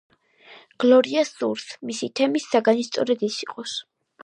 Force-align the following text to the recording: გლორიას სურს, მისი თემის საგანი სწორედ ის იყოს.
გლორიას 0.83 1.33
სურს, 1.41 1.67
მისი 1.91 2.11
თემის 2.21 2.49
საგანი 2.55 2.87
სწორედ 2.91 3.25
ის 3.31 3.39
იყოს. 3.47 3.79